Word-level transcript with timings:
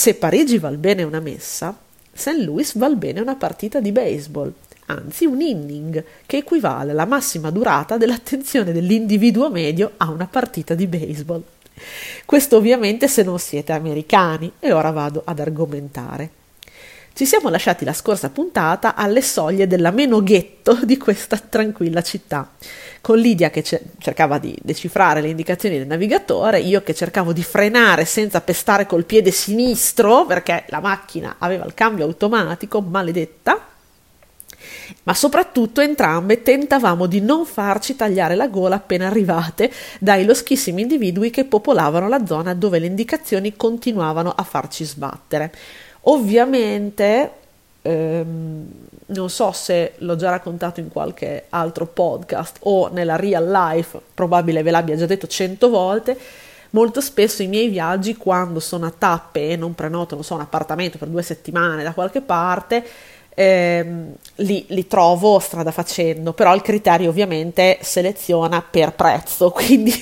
Se 0.00 0.14
Parigi 0.14 0.56
val 0.56 0.78
bene 0.78 1.02
una 1.02 1.20
messa, 1.20 1.76
St. 2.10 2.38
Louis 2.38 2.74
val 2.78 2.96
bene 2.96 3.20
una 3.20 3.34
partita 3.34 3.80
di 3.80 3.92
baseball, 3.92 4.50
anzi 4.86 5.26
un 5.26 5.42
inning, 5.42 6.02
che 6.24 6.38
equivale 6.38 6.92
alla 6.92 7.04
massima 7.04 7.50
durata 7.50 7.98
dell'attenzione 7.98 8.72
dell'individuo 8.72 9.50
medio 9.50 9.92
a 9.98 10.10
una 10.10 10.26
partita 10.26 10.74
di 10.74 10.86
baseball. 10.86 11.42
Questo 12.24 12.56
ovviamente 12.56 13.08
se 13.08 13.22
non 13.22 13.38
siete 13.38 13.72
americani 13.72 14.50
e 14.58 14.72
ora 14.72 14.90
vado 14.90 15.20
ad 15.22 15.38
argomentare. 15.38 16.39
Ci 17.12 17.26
siamo 17.26 17.50
lasciati 17.50 17.84
la 17.84 17.92
scorsa 17.92 18.30
puntata 18.30 18.94
alle 18.94 19.20
soglie 19.20 19.66
dell'ameno 19.66 20.22
ghetto 20.22 20.78
di 20.84 20.96
questa 20.96 21.36
tranquilla 21.36 22.02
città, 22.02 22.50
con 23.02 23.18
Lidia 23.18 23.50
che 23.50 23.62
cercava 23.62 24.38
di 24.38 24.56
decifrare 24.62 25.20
le 25.20 25.28
indicazioni 25.28 25.76
del 25.76 25.86
navigatore, 25.86 26.60
io 26.60 26.82
che 26.82 26.94
cercavo 26.94 27.32
di 27.32 27.42
frenare 27.42 28.06
senza 28.06 28.40
pestare 28.40 28.86
col 28.86 29.04
piede 29.04 29.32
sinistro 29.32 30.24
perché 30.24 30.64
la 30.68 30.80
macchina 30.80 31.36
aveva 31.38 31.66
il 31.66 31.74
cambio 31.74 32.04
automatico, 32.04 32.80
maledetta, 32.80 33.66
ma 35.02 35.12
soprattutto 35.12 35.80
entrambe 35.80 36.42
tentavamo 36.42 37.06
di 37.06 37.20
non 37.20 37.44
farci 37.44 37.96
tagliare 37.96 38.34
la 38.34 38.48
gola 38.48 38.76
appena 38.76 39.08
arrivate 39.08 39.70
dai 39.98 40.24
loschissimi 40.24 40.82
individui 40.82 41.30
che 41.30 41.44
popolavano 41.44 42.08
la 42.08 42.24
zona 42.24 42.54
dove 42.54 42.78
le 42.78 42.86
indicazioni 42.86 43.56
continuavano 43.56 44.32
a 44.34 44.42
farci 44.42 44.84
sbattere. 44.84 45.52
Ovviamente, 46.02 47.30
ehm, 47.82 48.70
non 49.06 49.30
so 49.30 49.52
se 49.52 49.94
l'ho 49.98 50.16
già 50.16 50.30
raccontato 50.30 50.80
in 50.80 50.88
qualche 50.88 51.46
altro 51.50 51.86
podcast 51.86 52.58
o 52.60 52.88
nella 52.88 53.16
real 53.16 53.50
life, 53.50 54.00
probabile 54.14 54.62
ve 54.62 54.70
l'abbia 54.70 54.96
già 54.96 55.06
detto 55.06 55.26
cento 55.26 55.68
volte, 55.68 56.16
molto 56.70 57.00
spesso 57.00 57.42
i 57.42 57.48
miei 57.48 57.68
viaggi 57.68 58.16
quando 58.16 58.60
sono 58.60 58.86
a 58.86 58.92
tappe 58.96 59.50
e 59.50 59.56
non 59.56 59.74
prenoto, 59.74 60.14
non 60.14 60.24
so, 60.24 60.34
un 60.34 60.40
appartamento 60.40 60.98
per 60.98 61.08
due 61.08 61.22
settimane 61.22 61.82
da 61.82 61.92
qualche 61.92 62.20
parte, 62.20 62.84
ehm, 63.34 64.12
li, 64.36 64.64
li, 64.68 64.86
trovo 64.86 65.38
strada 65.38 65.70
facendo, 65.70 66.32
però 66.32 66.54
il 66.54 66.62
criterio 66.62 67.10
ovviamente 67.10 67.78
seleziona 67.80 68.62
per 68.62 68.92
prezzo, 68.92 69.50
quindi 69.54 69.92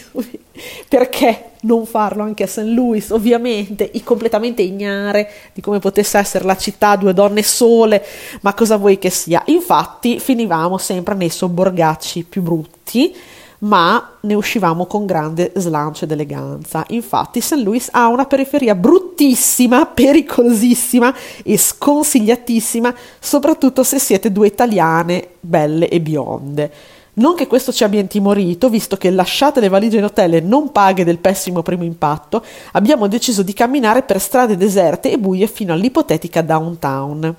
perché 0.88 1.50
non 1.60 1.86
farlo 1.86 2.22
anche 2.22 2.44
a 2.44 2.46
St. 2.46 2.58
Louis? 2.58 3.10
Ovviamente, 3.10 3.90
completamente 4.02 4.62
ignare 4.62 5.30
di 5.52 5.60
come 5.60 5.78
potesse 5.78 6.18
essere 6.18 6.44
la 6.44 6.56
città, 6.56 6.96
due 6.96 7.14
donne 7.14 7.42
sole, 7.42 8.04
ma 8.40 8.54
cosa 8.54 8.76
vuoi 8.76 8.98
che 8.98 9.10
sia? 9.10 9.42
Infatti 9.46 10.18
finivamo 10.18 10.78
sempre 10.78 11.14
nei 11.14 11.30
sobborgacci 11.30 12.24
più 12.24 12.42
brutti 12.42 13.14
ma 13.60 14.16
ne 14.20 14.34
uscivamo 14.34 14.86
con 14.86 15.06
grande 15.06 15.52
slancio 15.56 16.04
ed 16.04 16.12
eleganza. 16.12 16.84
Infatti 16.88 17.40
St. 17.40 17.54
Louis 17.54 17.88
ha 17.92 18.08
una 18.08 18.26
periferia 18.26 18.74
bruttissima, 18.74 19.86
pericolosissima 19.92 21.14
e 21.42 21.56
sconsigliatissima, 21.56 22.94
soprattutto 23.18 23.82
se 23.82 23.98
siete 23.98 24.30
due 24.30 24.46
italiane 24.46 25.28
belle 25.40 25.88
e 25.88 26.00
bionde. 26.00 26.72
Non 27.14 27.34
che 27.34 27.48
questo 27.48 27.72
ci 27.72 27.82
abbia 27.82 27.98
intimorito, 27.98 28.68
visto 28.68 28.96
che 28.96 29.10
lasciate 29.10 29.58
le 29.58 29.68
valigie 29.68 29.98
in 29.98 30.04
hotel 30.04 30.34
e 30.34 30.40
non 30.40 30.70
paghe 30.70 31.02
del 31.02 31.18
pessimo 31.18 31.62
primo 31.62 31.82
impatto, 31.82 32.44
abbiamo 32.72 33.08
deciso 33.08 33.42
di 33.42 33.52
camminare 33.52 34.02
per 34.02 34.20
strade 34.20 34.56
deserte 34.56 35.10
e 35.10 35.18
buie 35.18 35.48
fino 35.48 35.72
all'ipotetica 35.72 36.42
downtown. 36.42 37.34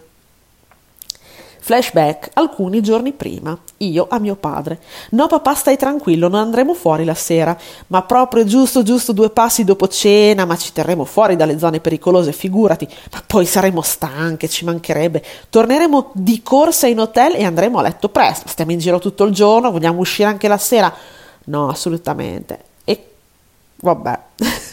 Flashback 1.70 2.32
alcuni 2.34 2.82
giorni 2.82 3.12
prima. 3.12 3.56
Io 3.78 4.08
a 4.10 4.18
mio 4.18 4.36
padre. 4.36 4.80
No 5.12 5.28
papà 5.28 5.54
stai 5.54 5.78
tranquillo, 5.78 6.28
non 6.28 6.40
andremo 6.40 6.74
fuori 6.74 7.06
la 7.06 7.14
sera, 7.14 7.56
ma 7.88 8.02
proprio 8.02 8.44
giusto 8.44 8.82
giusto 8.82 9.12
due 9.12 9.30
passi 9.30 9.64
dopo 9.64 9.88
cena, 9.88 10.46
ma 10.46 10.58
ci 10.58 10.74
terremo 10.74 11.06
fuori 11.06 11.36
dalle 11.36 11.60
zone 11.60 11.80
pericolose, 11.80 12.32
figurati. 12.32 12.88
Ma 13.12 13.22
poi 13.24 13.46
saremo 13.46 13.84
stanche, 13.84 14.50
ci 14.50 14.66
mancherebbe. 14.66 15.24
Torneremo 15.52 16.10
di 16.14 16.42
corsa 16.42 16.88
in 16.88 17.02
hotel 17.02 17.36
e 17.36 17.44
andremo 17.44 17.78
a 17.78 17.84
letto 17.84 18.10
presto. 18.10 18.48
Stiamo 18.48 18.72
in 18.72 18.80
giro 18.80 18.98
tutto 18.98 19.24
il 19.26 19.32
giorno, 19.32 19.70
vogliamo 19.70 20.00
uscire 20.00 20.28
anche 20.28 20.48
la 20.48 20.58
sera? 20.58 20.92
No, 21.44 21.70
assolutamente. 21.70 22.60
E 22.84 23.06
vabbè. 23.76 24.20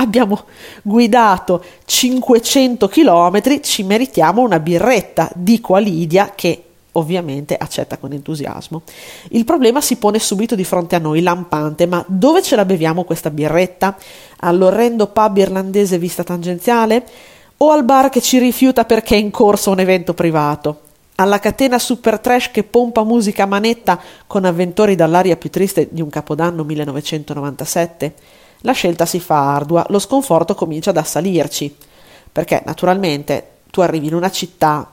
abbiamo 0.00 0.44
guidato 0.82 1.62
500 1.84 2.88
km, 2.88 3.60
ci 3.60 3.82
meritiamo 3.82 4.40
una 4.40 4.58
birretta, 4.58 5.30
dico 5.34 5.74
a 5.74 5.78
Lidia 5.78 6.32
che 6.34 6.64
ovviamente 6.92 7.56
accetta 7.56 7.98
con 7.98 8.12
entusiasmo. 8.12 8.82
Il 9.28 9.44
problema 9.44 9.80
si 9.80 9.96
pone 9.96 10.18
subito 10.18 10.54
di 10.54 10.64
fronte 10.64 10.96
a 10.96 10.98
noi, 10.98 11.20
lampante, 11.20 11.86
ma 11.86 12.04
dove 12.08 12.42
ce 12.42 12.56
la 12.56 12.64
beviamo 12.64 13.04
questa 13.04 13.30
birretta? 13.30 13.96
All'orrendo 14.40 15.06
pub 15.08 15.36
irlandese 15.36 15.98
vista 15.98 16.24
tangenziale? 16.24 17.04
O 17.58 17.70
al 17.70 17.84
bar 17.84 18.08
che 18.08 18.22
ci 18.22 18.38
rifiuta 18.38 18.86
perché 18.86 19.16
è 19.16 19.18
in 19.18 19.30
corso 19.30 19.70
un 19.70 19.80
evento 19.80 20.14
privato? 20.14 20.80
Alla 21.16 21.38
catena 21.38 21.78
super 21.78 22.18
trash 22.18 22.50
che 22.50 22.64
pompa 22.64 23.04
musica 23.04 23.42
a 23.42 23.46
manetta 23.46 24.00
con 24.26 24.46
avventori 24.46 24.94
dall'aria 24.94 25.36
più 25.36 25.50
triste 25.50 25.88
di 25.90 26.00
un 26.00 26.08
capodanno 26.08 26.64
1997? 26.64 28.14
La 28.62 28.72
scelta 28.72 29.06
si 29.06 29.20
fa 29.20 29.54
ardua, 29.54 29.86
lo 29.88 29.98
sconforto 29.98 30.54
comincia 30.54 30.90
ad 30.90 30.98
assalirci, 30.98 31.74
perché 32.30 32.62
naturalmente 32.66 33.48
tu 33.70 33.80
arrivi 33.80 34.08
in 34.08 34.14
una 34.14 34.30
città 34.30 34.90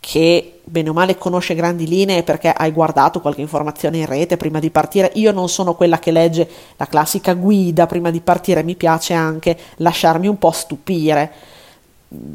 che 0.00 0.60
bene 0.64 0.88
o 0.88 0.92
male 0.92 1.18
conosce 1.18 1.54
grandi 1.54 1.86
linee 1.86 2.22
perché 2.22 2.50
hai 2.50 2.72
guardato 2.72 3.20
qualche 3.20 3.42
informazione 3.42 3.98
in 3.98 4.06
rete 4.06 4.36
prima 4.36 4.58
di 4.58 4.70
partire. 4.70 5.10
Io 5.14 5.30
non 5.30 5.48
sono 5.48 5.74
quella 5.74 5.98
che 5.98 6.10
legge 6.10 6.48
la 6.76 6.86
classica 6.86 7.34
guida 7.34 7.86
prima 7.86 8.10
di 8.10 8.20
partire, 8.20 8.62
mi 8.62 8.76
piace 8.76 9.12
anche 9.12 9.58
lasciarmi 9.76 10.26
un 10.26 10.38
po' 10.38 10.52
stupire. 10.52 11.32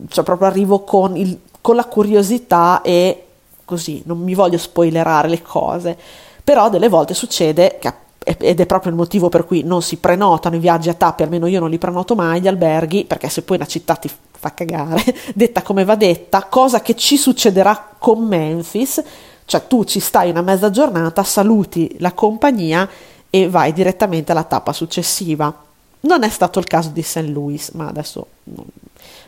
Cioè 0.07 0.23
proprio 0.23 0.47
arrivo 0.47 0.81
con, 0.81 1.17
il, 1.17 1.39
con 1.59 1.75
la 1.75 1.85
curiosità 1.85 2.81
e 2.81 3.25
così, 3.65 4.03
non 4.05 4.19
mi 4.19 4.35
voglio 4.35 4.57
spoilerare 4.57 5.27
le 5.27 5.41
cose. 5.41 5.97
Però 6.43 6.69
delle 6.69 6.89
volte 6.89 7.15
succede 7.15 7.77
che 7.79 7.87
ed 8.25 8.59
è 8.59 8.65
proprio 8.65 8.91
il 8.91 8.97
motivo 8.97 9.29
per 9.29 9.45
cui 9.45 9.61
non 9.61 9.83
si 9.83 9.97
prenotano 9.97 10.55
i 10.55 10.59
viaggi 10.59 10.89
a 10.89 10.95
tappe, 10.95 11.21
almeno 11.21 11.45
io 11.45 11.59
non 11.59 11.69
li 11.69 11.77
prenoto 11.77 12.15
mai, 12.15 12.41
gli 12.41 12.47
alberghi, 12.47 13.05
perché 13.05 13.29
se 13.29 13.43
poi 13.43 13.57
una 13.57 13.67
città 13.67 13.95
ti 13.95 14.09
fa 14.31 14.51
cagare, 14.51 15.03
detta 15.35 15.61
come 15.61 15.85
va 15.85 15.95
detta, 15.95 16.43
cosa 16.45 16.81
che 16.81 16.95
ci 16.95 17.17
succederà 17.17 17.95
con 17.99 18.25
Memphis, 18.25 19.01
cioè 19.45 19.67
tu 19.67 19.83
ci 19.83 19.99
stai 19.99 20.31
una 20.31 20.41
mezza 20.41 20.71
giornata, 20.71 21.23
saluti 21.23 21.95
la 21.99 22.13
compagnia 22.13 22.89
e 23.29 23.47
vai 23.47 23.73
direttamente 23.73 24.31
alla 24.31 24.43
tappa 24.43 24.73
successiva. 24.73 25.63
Non 26.01 26.23
è 26.23 26.29
stato 26.29 26.57
il 26.57 26.65
caso 26.65 26.89
di 26.89 27.03
St. 27.03 27.27
Louis, 27.27 27.69
ma 27.71 27.87
adesso 27.87 28.27
non, 28.45 28.65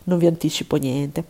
non 0.05 0.17
vi 0.17 0.25
anticipo 0.25 0.75
niente. 0.77 1.23